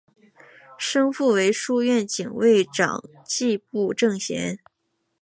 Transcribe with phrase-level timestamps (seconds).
[0.79, 4.57] 生父为书院警卫长迹部正贤。